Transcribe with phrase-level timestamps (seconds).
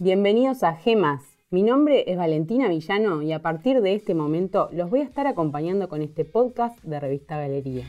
[0.00, 1.22] Bienvenidos a Gemas.
[1.50, 5.28] Mi nombre es Valentina Villano y a partir de este momento los voy a estar
[5.28, 7.86] acompañando con este podcast de Revista Galería.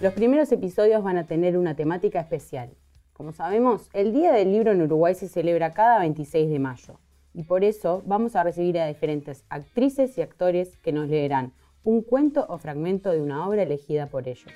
[0.00, 2.70] Los primeros episodios van a tener una temática especial.
[3.12, 6.98] Como sabemos, el Día del Libro en Uruguay se celebra cada 26 de mayo
[7.34, 11.52] y por eso vamos a recibir a diferentes actrices y actores que nos leerán
[11.84, 14.50] un cuento o fragmento de una obra elegida por ellos.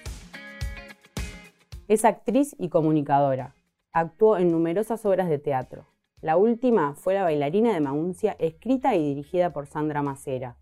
[1.86, 3.54] Es actriz y comunicadora.
[3.96, 5.86] Actuó en numerosas obras de teatro.
[6.20, 10.56] La última fue La bailarina de Maguncia, escrita y dirigida por Sandra Macera.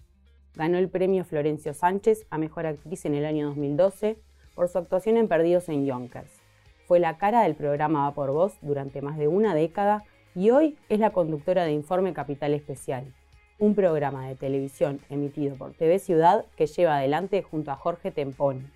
[0.54, 4.18] Ganó el premio Florencio Sánchez a Mejor Actriz en el año 2012
[4.54, 6.42] por su actuación en Perdidos en Yonkers.
[6.86, 10.04] Fue la cara del programa Va por Voz durante más de una década
[10.34, 13.14] y hoy es la conductora de Informe Capital Especial,
[13.58, 18.66] un programa de televisión emitido por TV Ciudad que lleva adelante junto a Jorge Temponi.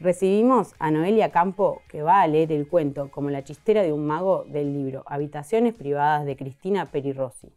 [0.00, 4.06] Recibimos a Noelia Campo, que va a leer el cuento como la chistera de un
[4.06, 7.52] mago del libro Habitaciones privadas de Cristina Perirossi.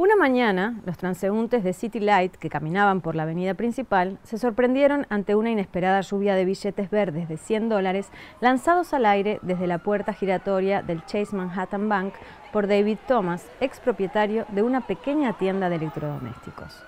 [0.00, 5.06] Una mañana, los transeúntes de City Light que caminaban por la avenida principal se sorprendieron
[5.10, 8.08] ante una inesperada lluvia de billetes verdes de 100 dólares
[8.40, 12.14] lanzados al aire desde la puerta giratoria del Chase Manhattan Bank
[12.52, 16.82] por David Thomas, ex propietario de una pequeña tienda de electrodomésticos.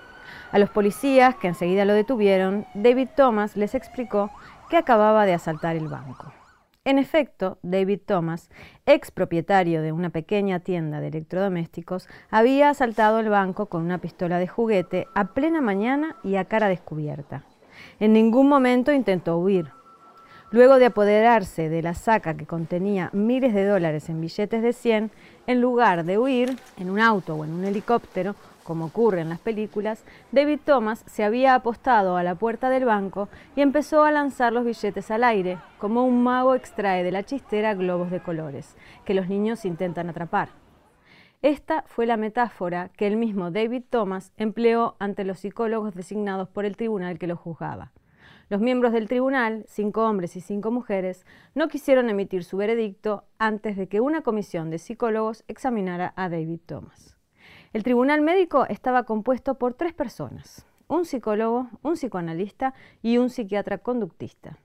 [0.51, 4.29] A los policías, que enseguida lo detuvieron, David Thomas les explicó
[4.69, 6.31] que acababa de asaltar el banco.
[6.85, 8.49] En efecto, David Thomas,
[8.85, 14.37] ex propietario de una pequeña tienda de electrodomésticos, había asaltado el banco con una pistola
[14.37, 17.45] de juguete a plena mañana y a cara descubierta.
[17.99, 19.71] En ningún momento intentó huir.
[20.53, 25.09] Luego de apoderarse de la saca que contenía miles de dólares en billetes de 100,
[25.47, 29.39] en lugar de huir en un auto o en un helicóptero, como ocurre en las
[29.39, 34.53] películas, David Thomas se había apostado a la puerta del banco y empezó a lanzar
[34.53, 38.75] los billetes al aire, como un mago extrae de la chistera globos de colores,
[39.05, 40.49] que los niños intentan atrapar.
[41.41, 46.65] Esta fue la metáfora que el mismo David Thomas empleó ante los psicólogos designados por
[46.65, 47.91] el tribunal que lo juzgaba.
[48.53, 51.25] Los miembros del tribunal, cinco hombres y cinco mujeres,
[51.55, 56.59] no quisieron emitir su veredicto antes de que una comisión de psicólogos examinara a David
[56.63, 57.17] Thomas.
[57.73, 63.79] El tribunal médico estaba compuesto por tres personas, un psicólogo, un psicoanalista y un psiquiatra
[63.79, 64.59] conductista.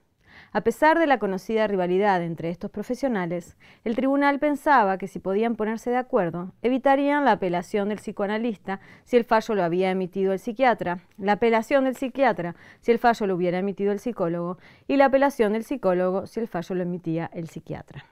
[0.51, 5.55] A pesar de la conocida rivalidad entre estos profesionales, el tribunal pensaba que si podían
[5.55, 10.39] ponerse de acuerdo, evitarían la apelación del psicoanalista si el fallo lo había emitido el
[10.39, 14.57] psiquiatra, la apelación del psiquiatra si el fallo lo hubiera emitido el psicólogo
[14.87, 18.05] y la apelación del psicólogo si el fallo lo emitía el psiquiatra.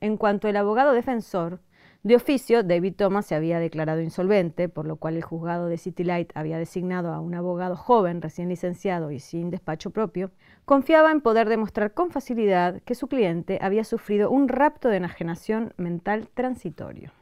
[0.00, 1.60] En cuanto al abogado defensor,
[2.02, 6.02] de oficio, David Thomas se había declarado insolvente, por lo cual el juzgado de City
[6.02, 10.32] Light había designado a un abogado joven, recién licenciado y sin despacho propio.
[10.64, 15.74] Confiaba en poder demostrar con facilidad que su cliente había sufrido un rapto de enajenación
[15.76, 17.12] mental transitorio.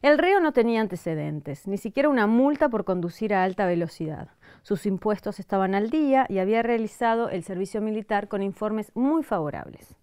[0.00, 4.28] El reo no tenía antecedentes, ni siquiera una multa por conducir a alta velocidad.
[4.62, 9.94] Sus impuestos estaban al día y había realizado el servicio militar con informes muy favorables.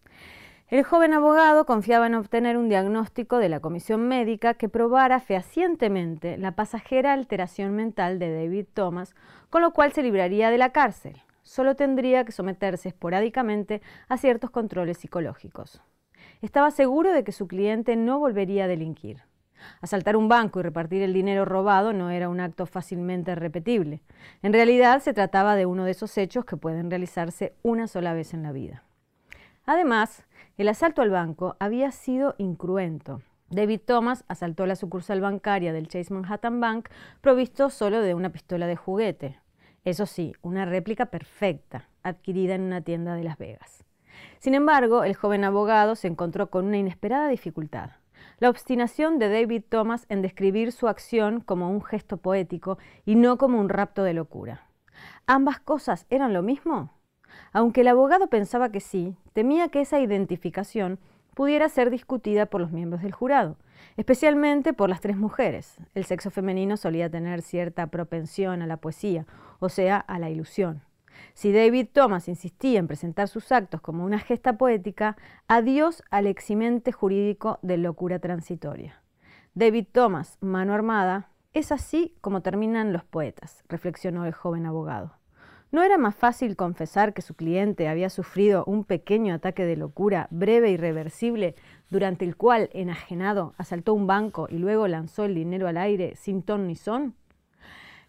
[0.72, 6.38] El joven abogado confiaba en obtener un diagnóstico de la comisión médica que probara fehacientemente
[6.38, 9.14] la pasajera alteración mental de David Thomas,
[9.50, 11.22] con lo cual se libraría de la cárcel.
[11.44, 15.82] Solo tendría que someterse esporádicamente a ciertos controles psicológicos.
[16.42, 19.24] Estaba seguro de que su cliente no volvería a delinquir.
[19.82, 24.04] Asaltar un banco y repartir el dinero robado no era un acto fácilmente repetible.
[24.42, 28.34] En realidad se trataba de uno de esos hechos que pueden realizarse una sola vez
[28.34, 28.86] en la vida.
[29.66, 30.26] Además,
[30.58, 33.22] el asalto al banco había sido incruento.
[33.50, 36.90] David Thomas asaltó la sucursal bancaria del Chase Manhattan Bank
[37.20, 39.40] provisto solo de una pistola de juguete.
[39.84, 43.84] Eso sí, una réplica perfecta, adquirida en una tienda de Las Vegas.
[44.40, 47.92] Sin embargo, el joven abogado se encontró con una inesperada dificultad.
[48.40, 53.38] La obstinación de David Thomas en describir su acción como un gesto poético y no
[53.38, 54.68] como un rapto de locura.
[55.28, 56.92] ¿Ambas cosas eran lo mismo?
[57.54, 61.00] Aunque el abogado pensaba que sí, temía que esa identificación
[61.34, 63.58] pudiera ser discutida por los miembros del jurado,
[63.98, 65.76] especialmente por las tres mujeres.
[65.94, 69.26] El sexo femenino solía tener cierta propensión a la poesía,
[69.60, 70.82] o sea, a la ilusión.
[71.34, 76.92] Si David Thomas insistía en presentar sus actos como una gesta poética, adiós al eximente
[76.92, 79.02] jurídico de locura transitoria.
[79.54, 85.21] David Thomas, mano armada, es así como terminan los poetas, reflexionó el joven abogado.
[85.72, 90.28] ¿No era más fácil confesar que su cliente había sufrido un pequeño ataque de locura
[90.30, 91.56] breve y reversible,
[91.90, 96.44] durante el cual, enajenado, asaltó un banco y luego lanzó el dinero al aire sin
[96.44, 97.16] ton ni son?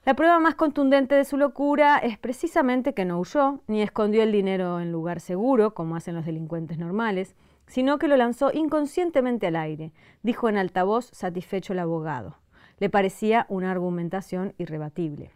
[0.05, 4.33] La prueba más contundente de su locura es precisamente que no huyó, ni escondió el
[4.33, 7.37] dinero en lugar seguro, como hacen los delincuentes normales,
[7.69, 9.93] sino que lo lanzó inconscientemente al aire,
[10.25, 12.39] dijo en altavoz satisfecho el abogado.
[12.81, 15.31] Le parecía una argumentación irrebatible.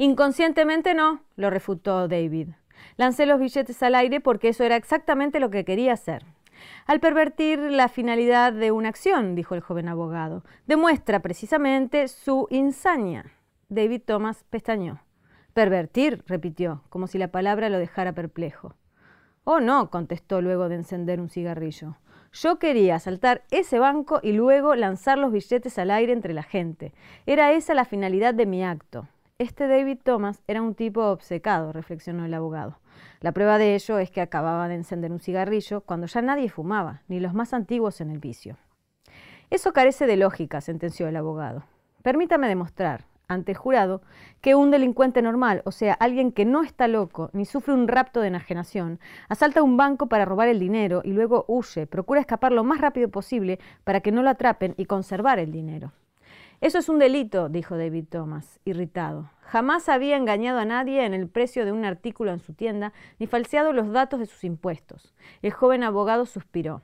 [0.00, 2.48] Inconscientemente no, lo refutó David.
[2.96, 6.24] Lancé los billetes al aire porque eso era exactamente lo que quería hacer.
[6.86, 13.26] Al pervertir la finalidad de una acción, dijo el joven abogado, demuestra precisamente su insania.
[13.68, 15.02] David Thomas pestañó.
[15.52, 18.76] Pervertir, repitió, como si la palabra lo dejara perplejo.
[19.44, 21.98] Oh, no, contestó luego de encender un cigarrillo.
[22.32, 26.94] Yo quería asaltar ese banco y luego lanzar los billetes al aire entre la gente.
[27.26, 29.06] Era esa la finalidad de mi acto.
[29.40, 32.78] Este David Thomas era un tipo obcecado, reflexionó el abogado.
[33.20, 37.00] La prueba de ello es que acababa de encender un cigarrillo cuando ya nadie fumaba,
[37.08, 38.58] ni los más antiguos en el vicio.
[39.48, 41.64] Eso carece de lógica, sentenció el abogado.
[42.02, 44.02] Permítame demostrar, ante jurado,
[44.42, 48.20] que un delincuente normal, o sea, alguien que no está loco ni sufre un rapto
[48.20, 49.00] de enajenación,
[49.30, 53.08] asalta un banco para robar el dinero y luego huye, procura escapar lo más rápido
[53.08, 55.92] posible para que no lo atrapen y conservar el dinero.
[56.60, 59.30] Eso es un delito, dijo David Thomas, irritado.
[59.44, 63.26] Jamás había engañado a nadie en el precio de un artículo en su tienda, ni
[63.26, 65.14] falseado los datos de sus impuestos.
[65.40, 66.82] El joven abogado suspiró.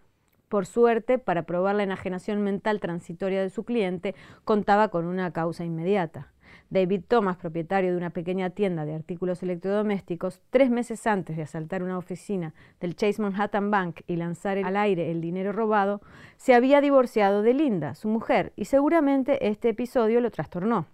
[0.49, 4.15] Por suerte, para probar la enajenación mental transitoria de su cliente,
[4.45, 6.33] contaba con una causa inmediata.
[6.71, 11.83] David Thomas, propietario de una pequeña tienda de artículos electrodomésticos, tres meses antes de asaltar
[11.83, 16.01] una oficina del Chase Manhattan Bank y lanzar al aire el dinero robado,
[16.37, 20.87] se había divorciado de Linda, su mujer, y seguramente este episodio lo trastornó.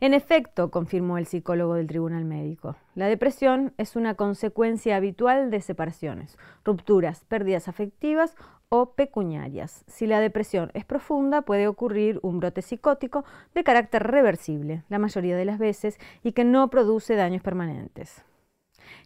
[0.00, 5.60] En efecto, confirmó el psicólogo del tribunal médico, la depresión es una consecuencia habitual de
[5.60, 8.34] separaciones, rupturas, pérdidas afectivas
[8.70, 9.84] o pecuniarias.
[9.88, 15.36] Si la depresión es profunda, puede ocurrir un brote psicótico de carácter reversible, la mayoría
[15.36, 18.24] de las veces, y que no produce daños permanentes.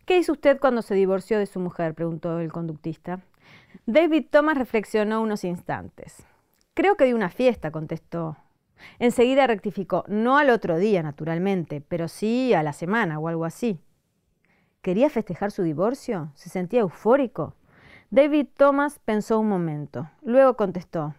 [0.07, 1.95] ¿Qué hizo usted cuando se divorció de su mujer?
[1.95, 3.21] preguntó el conductista.
[3.87, 6.25] David Thomas reflexionó unos instantes.
[6.75, 8.37] Creo que di una fiesta, contestó.
[8.99, 13.79] Enseguida rectificó, no al otro día, naturalmente, pero sí a la semana o algo así.
[14.83, 16.31] ¿Quería festejar su divorcio?
[16.35, 17.55] ¿Se sentía eufórico?
[18.11, 20.11] David Thomas pensó un momento.
[20.23, 21.15] Luego contestó,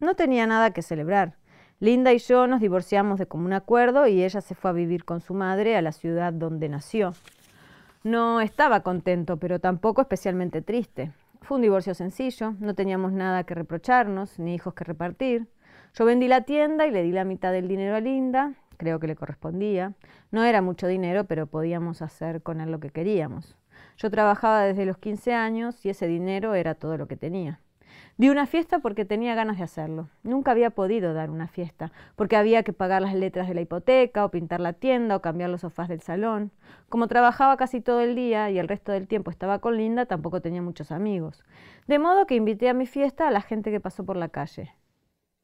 [0.00, 1.36] no tenía nada que celebrar.
[1.78, 5.20] Linda y yo nos divorciamos de común acuerdo y ella se fue a vivir con
[5.20, 7.14] su madre a la ciudad donde nació.
[8.02, 11.12] No estaba contento, pero tampoco especialmente triste.
[11.40, 15.48] Fue un divorcio sencillo, no teníamos nada que reprocharnos, ni hijos que repartir.
[15.94, 19.06] Yo vendí la tienda y le di la mitad del dinero a Linda, creo que
[19.06, 19.92] le correspondía.
[20.30, 23.56] No era mucho dinero, pero podíamos hacer con él lo que queríamos.
[23.98, 27.60] Yo trabajaba desde los 15 años y ese dinero era todo lo que tenía.
[28.16, 30.08] Di una fiesta porque tenía ganas de hacerlo.
[30.22, 34.24] Nunca había podido dar una fiesta, porque había que pagar las letras de la hipoteca,
[34.24, 36.52] o pintar la tienda, o cambiar los sofás del salón.
[36.88, 40.40] Como trabajaba casi todo el día y el resto del tiempo estaba con Linda, tampoco
[40.40, 41.44] tenía muchos amigos.
[41.86, 44.72] De modo que invité a mi fiesta a la gente que pasó por la calle.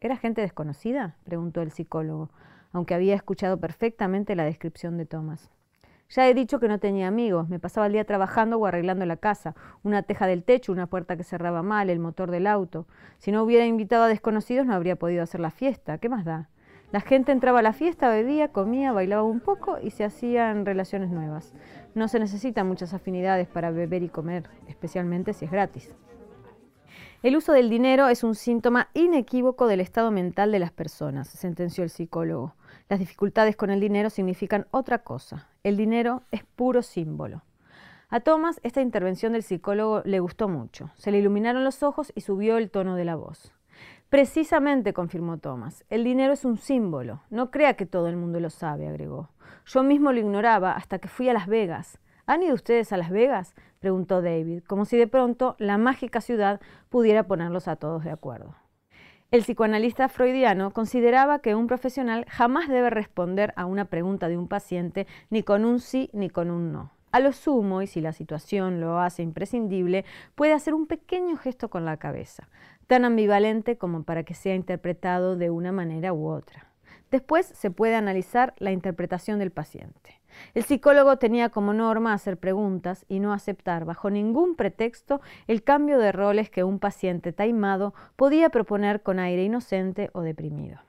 [0.00, 1.16] ¿Era gente desconocida?
[1.24, 2.30] preguntó el psicólogo,
[2.70, 5.50] aunque había escuchado perfectamente la descripción de Thomas.
[6.08, 9.16] Ya he dicho que no tenía amigos, me pasaba el día trabajando o arreglando la
[9.16, 12.86] casa, una teja del techo, una puerta que cerraba mal, el motor del auto.
[13.18, 15.98] Si no hubiera invitado a desconocidos no habría podido hacer la fiesta.
[15.98, 16.48] ¿Qué más da?
[16.92, 21.10] La gente entraba a la fiesta, bebía, comía, bailaba un poco y se hacían relaciones
[21.10, 21.52] nuevas.
[21.96, 25.92] No se necesitan muchas afinidades para beber y comer, especialmente si es gratis.
[27.20, 31.82] El uso del dinero es un síntoma inequívoco del estado mental de las personas, sentenció
[31.82, 32.54] el psicólogo.
[32.88, 35.48] Las dificultades con el dinero significan otra cosa.
[35.64, 37.42] El dinero es puro símbolo.
[38.08, 40.90] A Thomas esta intervención del psicólogo le gustó mucho.
[40.94, 43.52] Se le iluminaron los ojos y subió el tono de la voz.
[44.10, 47.22] Precisamente, confirmó Thomas, el dinero es un símbolo.
[47.30, 49.28] No crea que todo el mundo lo sabe, agregó.
[49.66, 51.98] Yo mismo lo ignoraba hasta que fui a Las Vegas.
[52.26, 53.54] ¿Han ido ustedes a Las Vegas?
[53.78, 58.54] Preguntó David, como si de pronto la mágica ciudad pudiera ponerlos a todos de acuerdo.
[59.30, 64.48] El psicoanalista freudiano consideraba que un profesional jamás debe responder a una pregunta de un
[64.48, 66.92] paciente ni con un sí ni con un no.
[67.10, 70.04] A lo sumo, y si la situación lo hace imprescindible,
[70.34, 72.48] puede hacer un pequeño gesto con la cabeza,
[72.86, 76.72] tan ambivalente como para que sea interpretado de una manera u otra.
[77.10, 80.17] Después se puede analizar la interpretación del paciente.
[80.54, 85.98] El psicólogo tenía como norma hacer preguntas y no aceptar bajo ningún pretexto el cambio
[85.98, 90.80] de roles que un paciente taimado podía proponer con aire inocente o deprimido.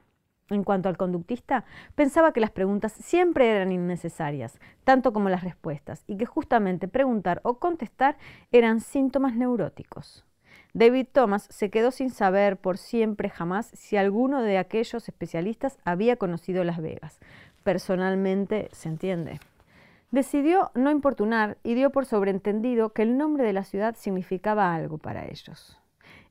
[0.49, 6.03] En cuanto al conductista, pensaba que las preguntas siempre eran innecesarias, tanto como las respuestas,
[6.07, 8.17] y que justamente preguntar o contestar
[8.51, 10.25] eran síntomas neuróticos.
[10.73, 16.17] David Thomas se quedó sin saber por siempre jamás si alguno de aquellos especialistas había
[16.17, 17.19] conocido Las Vegas.
[17.69, 19.39] Personalmente, se entiende.
[20.09, 24.97] Decidió no importunar y dio por sobreentendido que el nombre de la ciudad significaba algo
[24.97, 25.79] para ellos.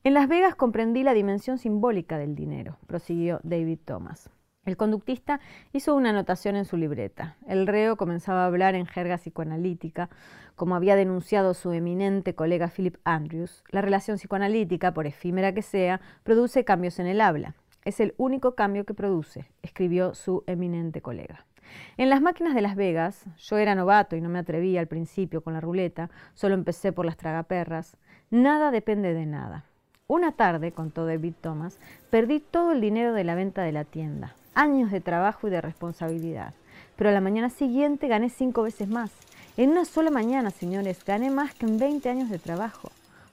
[0.02, 4.30] En Las Vegas comprendí la dimensión simbólica del dinero, prosiguió David Thomas.
[4.64, 5.38] El conductista
[5.72, 7.36] hizo una anotación en su libreta.
[7.46, 10.10] El reo comenzaba a hablar en jerga psicoanalítica,
[10.56, 13.62] como había denunciado su eminente colega Philip Andrews.
[13.70, 17.54] La relación psicoanalítica, por efímera que sea, produce cambios en el habla.
[17.88, 21.46] Es el único cambio que produce, escribió su eminente colega.
[21.96, 25.40] En las máquinas de Las Vegas, yo era novato y no me atrevía al principio
[25.40, 27.96] con la ruleta, solo empecé por las tragaperras,
[28.28, 29.64] nada depende de nada.
[30.06, 31.78] Una tarde, contó David Thomas,
[32.10, 35.62] perdí todo el dinero de la venta de la tienda, años de trabajo y de
[35.62, 36.52] responsabilidad.
[36.96, 39.12] Pero a la mañana siguiente gané cinco veces más.
[39.56, 42.90] En una sola mañana, señores, gané más que en 20 años de trabajo.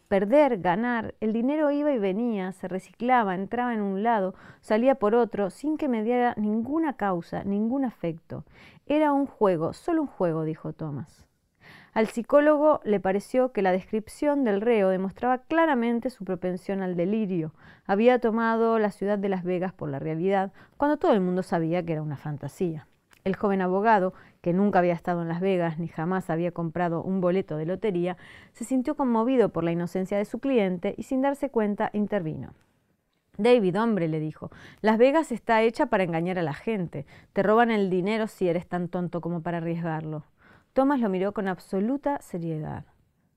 [0.08, 5.16] Perder, ganar, el dinero iba y venía, se reciclaba, entraba en un lado, salía por
[5.16, 8.46] otro, sin que me diera ninguna causa, ningún afecto.
[8.86, 11.26] Era un juego, solo un juego, dijo Thomas.
[11.96, 17.54] Al psicólogo le pareció que la descripción del reo demostraba claramente su propensión al delirio.
[17.88, 21.84] Había tomado la ciudad de Las Vegas por la realidad, cuando todo el mundo sabía
[21.84, 22.86] que era una fantasía.
[23.26, 27.22] El joven abogado, que nunca había estado en Las Vegas ni jamás había comprado un
[27.22, 28.18] boleto de lotería,
[28.54, 32.54] se sintió conmovido por la inocencia de su cliente y sin darse cuenta intervino.
[33.40, 34.52] David, hombre, le dijo,
[34.82, 37.08] Las Vegas está hecha para engañar a la gente.
[37.34, 40.24] Te roban el dinero si eres tan tonto como para arriesgarlo.
[40.74, 42.86] Thomas lo miró con absoluta seriedad.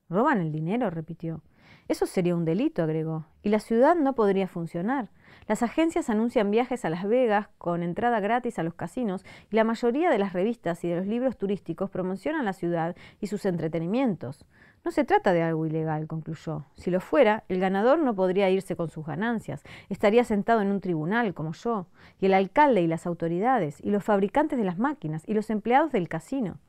[0.07, 0.91] ¿Roban el dinero?
[0.91, 1.41] repitió.
[1.89, 5.09] Eso sería un delito, agregó, y la ciudad no podría funcionar.
[5.47, 9.63] Las agencias anuncian viajes a Las Vegas con entrada gratis a los casinos y la
[9.63, 14.45] mayoría de las revistas y de los libros turísticos promocionan la ciudad y sus entretenimientos.
[14.85, 16.67] No se trata de algo ilegal, concluyó.
[16.75, 20.81] Si lo fuera, el ganador no podría irse con sus ganancias, estaría sentado en un
[20.81, 21.87] tribunal como yo,
[22.21, 25.91] y el alcalde y las autoridades, y los fabricantes de las máquinas, y los empleados
[25.91, 26.59] del casino.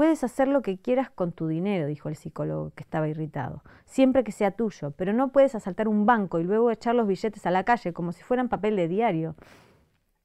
[0.00, 4.24] Puedes hacer lo que quieras con tu dinero, dijo el psicólogo, que estaba irritado, siempre
[4.24, 7.50] que sea tuyo, pero no puedes asaltar un banco y luego echar los billetes a
[7.50, 9.34] la calle como si fueran papel de diario.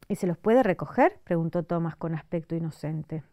[0.08, 1.20] ¿Y se los puede recoger?
[1.25, 3.24] preguntó Thomas con aspecto inocente.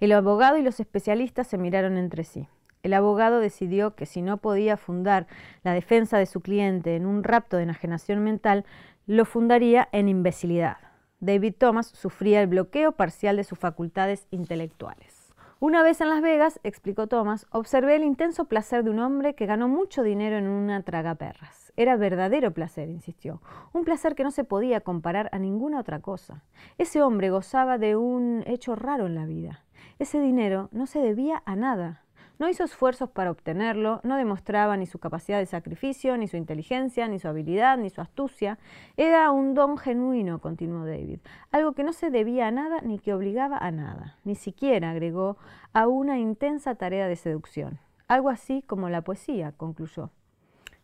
[0.00, 2.46] El abogado y los especialistas se miraron entre sí.
[2.82, 5.28] El abogado decidió que si no podía fundar
[5.62, 8.66] la defensa de su cliente en un rapto de enajenación mental,
[9.06, 10.89] lo fundaría en imbecilidad.
[11.20, 15.34] David Thomas sufría el bloqueo parcial de sus facultades intelectuales.
[15.58, 19.44] Una vez en Las Vegas, explicó Thomas, observé el intenso placer de un hombre que
[19.44, 21.74] ganó mucho dinero en una tragaperras.
[21.76, 23.42] Era verdadero placer, insistió,
[23.74, 26.42] un placer que no se podía comparar a ninguna otra cosa.
[26.78, 29.62] Ese hombre gozaba de un hecho raro en la vida.
[29.98, 32.04] Ese dinero no se debía a nada.
[32.40, 37.06] No hizo esfuerzos para obtenerlo, no demostraba ni su capacidad de sacrificio, ni su inteligencia,
[37.06, 38.58] ni su habilidad, ni su astucia.
[38.96, 41.18] Era un don genuino, continuó David,
[41.52, 45.36] algo que no se debía a nada ni que obligaba a nada, ni siquiera, agregó,
[45.74, 47.78] a una intensa tarea de seducción.
[48.08, 50.08] Algo así como la poesía, concluyó.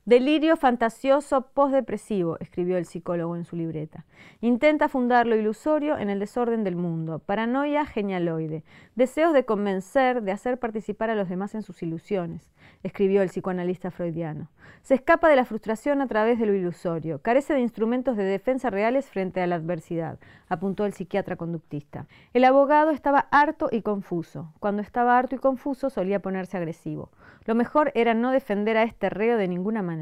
[0.06, 4.04] Delirio fantasioso postdepresivo, escribió el psicólogo en su libreta.
[4.40, 7.18] Intenta fundar lo ilusorio en el desorden del mundo.
[7.18, 8.62] Paranoia genialoide.
[8.94, 12.52] Deseos de convencer, de hacer participar a los demás en sus ilusiones,
[12.84, 14.48] escribió el psicoanalista freudiano.
[14.82, 17.20] Se escapa de la frustración a través de lo ilusorio.
[17.20, 22.06] Carece de instrumentos de defensa reales frente a la adversidad, apuntó el psiquiatra conductista.
[22.32, 24.52] El abogado estaba harto y confuso.
[24.60, 27.10] Cuando estaba harto y confuso solía ponerse agresivo.
[27.44, 29.96] Lo mejor era no defender a este reo de ninguna manera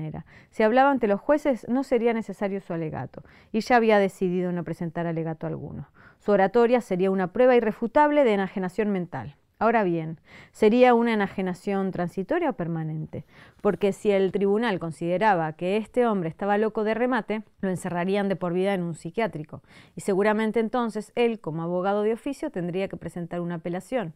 [0.50, 3.22] si hablaba ante los jueces, no sería necesario su alegato,
[3.52, 5.88] y ya había decidido no presentar alegato alguno.
[6.18, 9.36] Su oratoria sería una prueba irrefutable de enajenación mental.
[9.60, 10.18] Ahora bien,
[10.52, 13.24] ¿sería una enajenación transitoria o permanente?
[13.62, 18.36] Porque si el tribunal consideraba que este hombre estaba loco de remate, lo encerrarían de
[18.36, 19.62] por vida en un psiquiátrico,
[19.94, 24.14] y seguramente entonces él, como abogado de oficio, tendría que presentar una apelación.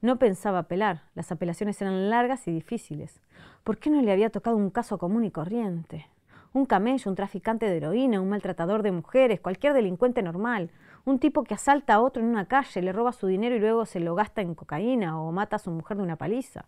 [0.00, 3.20] No pensaba apelar, las apelaciones eran largas y difíciles.
[3.64, 6.06] ¿Por qué no le había tocado un caso común y corriente?
[6.52, 10.70] Un camello, un traficante de heroína, un maltratador de mujeres, cualquier delincuente normal,
[11.04, 13.86] un tipo que asalta a otro en una calle, le roba su dinero y luego
[13.86, 16.66] se lo gasta en cocaína o mata a su mujer de una paliza.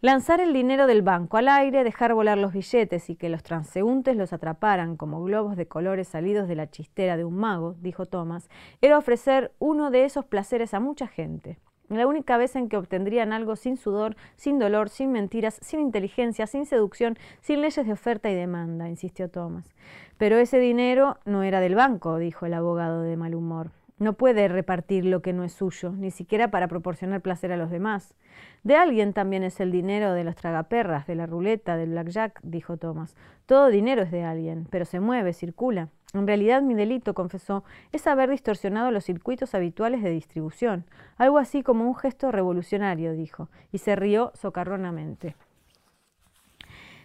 [0.00, 4.16] Lanzar el dinero del banco al aire, dejar volar los billetes y que los transeúntes
[4.16, 8.48] los atraparan como globos de colores salidos de la chistera de un mago, dijo Thomas,
[8.80, 11.58] era ofrecer uno de esos placeres a mucha gente.
[11.88, 16.46] La única vez en que obtendrían algo sin sudor, sin dolor, sin mentiras, sin inteligencia,
[16.46, 19.74] sin seducción, sin leyes de oferta y demanda, insistió Thomas.
[20.18, 23.70] Pero ese dinero no era del banco, dijo el abogado de mal humor.
[23.98, 27.70] No puede repartir lo que no es suyo, ni siquiera para proporcionar placer a los
[27.70, 28.14] demás.
[28.62, 32.76] De alguien también es el dinero de los tragaperras, de la ruleta, del blackjack, dijo
[32.76, 33.16] Thomas.
[33.46, 35.88] Todo dinero es de alguien, pero se mueve, circula.
[36.14, 40.86] En realidad mi delito, confesó, es haber distorsionado los circuitos habituales de distribución,
[41.16, 45.36] algo así como un gesto revolucionario, dijo, y se rió socarronamente.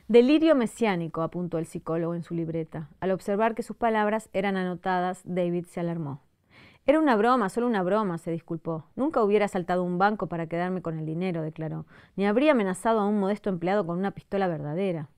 [0.07, 2.89] Delirio mesiánico, apuntó el psicólogo en su libreta.
[2.99, 6.21] Al observar que sus palabras eran anotadas, David se alarmó.
[6.85, 8.85] Era una broma, solo una broma, se disculpó.
[8.97, 11.85] Nunca hubiera saltado un banco para quedarme con el dinero, declaró,
[12.17, 15.09] ni habría amenazado a un modesto empleado con una pistola verdadera.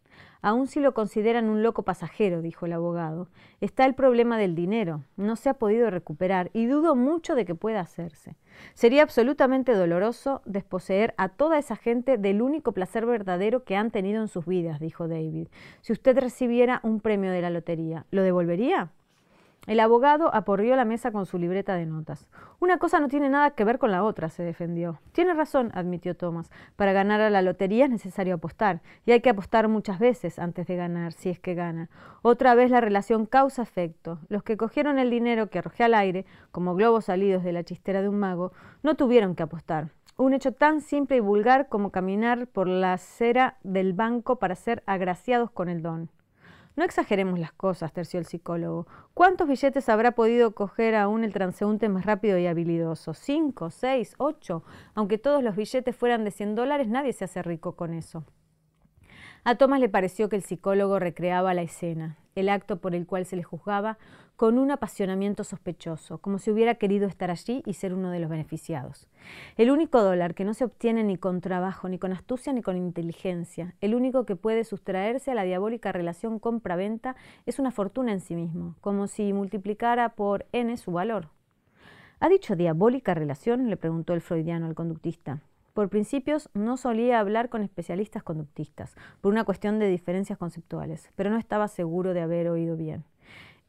[0.46, 3.30] Aún si lo consideran un loco pasajero, dijo el abogado,
[3.62, 5.02] está el problema del dinero.
[5.18, 8.36] No se ha podido recuperar y dudo mucho de que pueda hacerse.
[8.76, 14.22] Sería absolutamente doloroso desposeer a toda esa gente del único placer verdadero que han tenido
[14.22, 15.48] en sus vidas, dijo David.
[15.82, 18.92] Si usted recibiera un premio de la lotería, ¿lo devolvería?
[19.68, 22.28] El abogado aporrió la mesa con su libreta de notas.
[22.60, 25.00] Una cosa no tiene nada que ver con la otra, se defendió.
[25.12, 26.52] Tiene razón, admitió Thomas.
[26.76, 30.68] Para ganar a la lotería es necesario apostar, y hay que apostar muchas veces antes
[30.68, 31.90] de ganar, si es que gana.
[32.22, 34.20] Otra vez la relación causa-efecto.
[34.30, 38.04] Los que cogieron el dinero que arrojé al aire, como globos salidos de la chistera
[38.04, 38.52] de un mago,
[38.84, 39.90] no tuvieron que apostar.
[40.18, 44.84] Un hecho tan simple y vulgar como caminar por la acera del banco para ser
[44.86, 46.10] agraciados con el don.
[46.76, 48.86] No exageremos las cosas, terció el psicólogo.
[49.14, 53.14] ¿Cuántos billetes habrá podido coger aún el transeúnte más rápido y habilidoso?
[53.14, 54.64] ¿Cinco, seis, ocho?
[54.94, 58.26] Aunque todos los billetes fueran de cien dólares, nadie se hace rico con eso.
[59.48, 63.28] A Tomás le pareció que el psicólogo recreaba la escena, el acto por el cual
[63.28, 64.00] se le juzgaba,
[64.38, 68.28] con un apasionamiento sospechoso, como si hubiera querido estar allí y ser uno de los
[68.28, 69.08] beneficiados.
[69.56, 72.76] El único dólar que no se obtiene ni con trabajo, ni con astucia, ni con
[72.76, 78.22] inteligencia, el único que puede sustraerse a la diabólica relación compra-venta, es una fortuna en
[78.22, 81.30] sí mismo, como si multiplicara por n su valor.
[82.20, 83.70] ¿Ha dicho diabólica relación?
[83.70, 85.40] le preguntó el freudiano al conductista.
[85.76, 91.30] Por principios no solía hablar con especialistas conductistas, por una cuestión de diferencias conceptuales, pero
[91.30, 93.04] no estaba seguro de haber oído bien.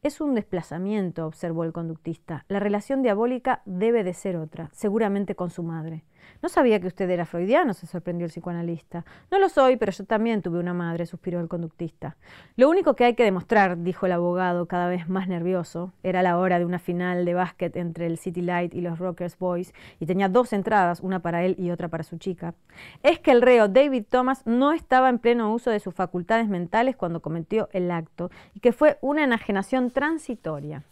[0.04, 2.44] Es un desplazamiento, observó el conductista.
[2.46, 6.04] La relación diabólica debe de ser otra, seguramente con su madre.
[6.42, 9.04] No sabía que usted era freudiano, se sorprendió el psicoanalista.
[9.30, 12.16] No lo soy, pero yo también tuve una madre, suspiró el conductista.
[12.56, 16.38] Lo único que hay que demostrar, dijo el abogado, cada vez más nervioso, era la
[16.38, 20.06] hora de una final de básquet entre el City Light y los Rockers Boys, y
[20.06, 22.54] tenía dos entradas, una para él y otra para su chica,
[23.02, 26.96] es que el reo David Thomas no estaba en pleno uso de sus facultades mentales
[26.96, 30.82] cuando cometió el acto, y que fue una enajenación transitoria.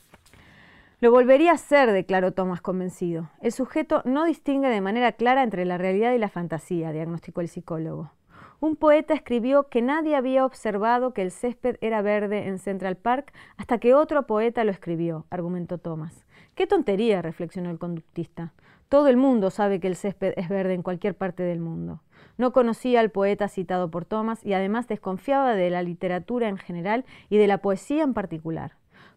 [1.05, 3.29] Lo volvería a hacer, declaró Thomas convencido.
[3.43, 7.51] El sujeto no distingue de manera clara entre la realidad y la fantasía, diagnosticó el
[7.51, 8.13] psicólogo.
[8.59, 13.35] Un poeta escribió que nadie había observado que el césped era verde en Central Park
[13.59, 16.25] hasta que otro poeta lo escribió, argumentó Thomas.
[16.55, 18.55] Qué tontería, reflexionó el conductista.
[18.89, 22.01] Todo el mundo sabe que el césped es verde en cualquier parte del mundo.
[22.39, 27.05] No conocía al poeta citado por Thomas y además desconfiaba de la literatura en general
[27.29, 28.73] y de la poesía en particular.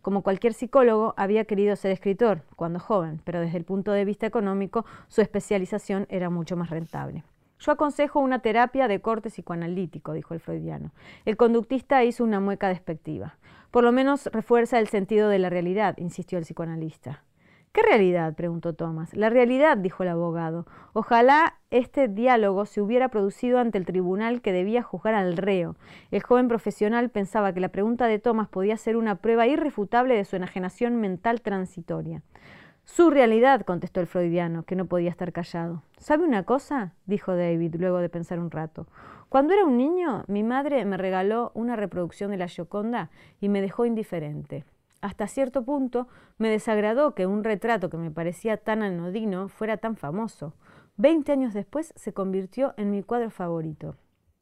[0.08, 4.26] Como cualquier psicólogo, había querido ser escritor cuando joven, pero desde el punto de vista
[4.26, 7.26] económico su especialización era mucho más rentable.
[7.60, 10.91] Yo aconsejo una terapia de corte psicoanalítico, dijo el freudiano.
[11.26, 13.38] El conductista hizo una mueca despectiva.
[13.70, 17.26] Por lo menos refuerza el sentido de la realidad, insistió el psicoanalista.
[17.78, 18.34] ¿Qué realidad?
[18.34, 19.13] preguntó Thomas.
[19.13, 20.66] La realidad, dijo el abogado.
[20.94, 25.76] Ojalá este diálogo se hubiera producido ante el tribunal que debía juzgar al reo.
[26.10, 30.26] El joven profesional pensaba que la pregunta de Thomas podía ser una prueba irrefutable de
[30.26, 32.24] su enajenación mental transitoria.
[32.84, 35.84] Su realidad, contestó el freudiano, que no podía estar callado.
[36.00, 36.94] ¿Sabe una cosa?
[37.06, 38.88] dijo David, luego de pensar un rato.
[39.30, 43.62] Cuando era un niño, mi madre me regaló una reproducción de la Gioconda y me
[43.62, 44.66] dejó indiferente.
[45.08, 49.96] Hasta cierto punto me desagradó que un retrato que me parecía tan anodino fuera tan
[49.96, 50.54] famoso.
[50.98, 53.96] Veinte años después se convirtió en mi cuadro favorito.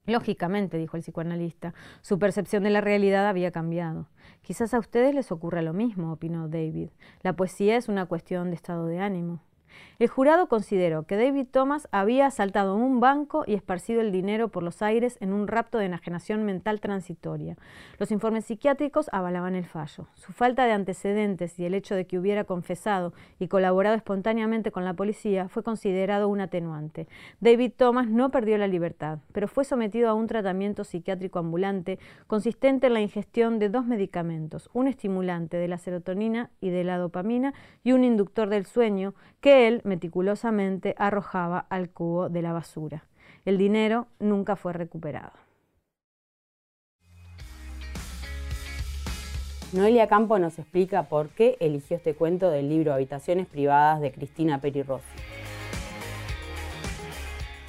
[0.07, 4.07] Lógicamente, dijo el psicoanalista, su percepción de la realidad había cambiado.
[4.41, 6.89] Quizás a ustedes les ocurra lo mismo, opinó David.
[7.21, 9.41] La poesía es una cuestión de estado de ánimo.
[9.97, 14.61] El jurado consideró que David Thomas había asaltado un banco y esparcido el dinero por
[14.61, 17.55] los aires en un rapto de enajenación mental transitoria.
[17.97, 20.07] Los informes psiquiátricos avalaban el fallo.
[20.15, 24.83] Su falta de antecedentes y el hecho de que hubiera confesado y colaborado espontáneamente con
[24.83, 27.07] la policía fue considerado un atenuante.
[27.39, 32.87] David Thomas no perdió la libertad, pero fue sometido a un tratamiento psiquiátrico ambulante consistente
[32.87, 37.53] en la ingestión de dos medicamentos, un estimulante de la serotonina y de la dopamina
[37.83, 43.05] y un inductor del sueño que él meticulosamente arrojaba al cubo de la basura.
[43.45, 45.31] El dinero nunca fue recuperado.
[49.73, 54.61] Noelia Campo nos explica por qué eligió este cuento del libro Habitaciones Privadas de Cristina
[54.61, 55.05] Peri Rossi.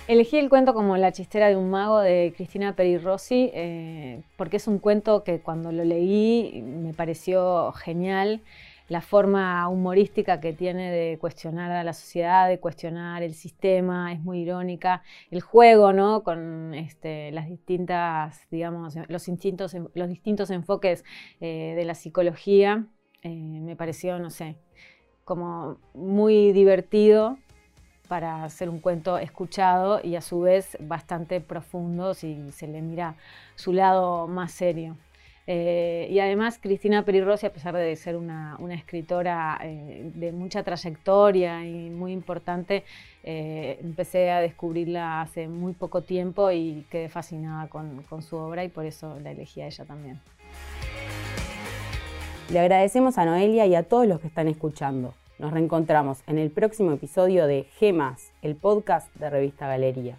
[0.07, 4.59] Elegí el cuento como La chistera de un mago de Cristina Peri Rossi eh, porque
[4.59, 8.41] es un cuento que cuando lo leí me pareció genial
[8.89, 14.21] la forma humorística que tiene de cuestionar a la sociedad, de cuestionar el sistema, es
[14.21, 15.03] muy irónica.
[15.31, 16.23] El juego, ¿no?
[16.23, 21.05] Con este, las distintas, digamos, los, instintos, los distintos enfoques
[21.41, 22.87] eh, de la psicología,
[23.23, 24.57] eh, me pareció, no sé,
[25.25, 27.39] como muy divertido
[28.09, 33.17] para hacer un cuento escuchado y a su vez bastante profundo si se le mira
[33.57, 34.97] su lado más serio.
[35.47, 41.65] Eh, y además Cristina Perirossi, a pesar de ser una, escritora eh, de mucha trayectoria
[41.65, 42.85] y muy importante,
[43.23, 48.65] eh, empecé a descubrirla hace muy poco tiempo y quedé fascinada con, con su obra
[48.65, 50.21] y por eso la elegí a ella también.
[52.51, 55.15] Le agradecemos a Noelia y a todos los que están escuchando.
[55.39, 60.17] Nos reencontramos en el próximo episodio de Gemas, el podcast de Revista Galería.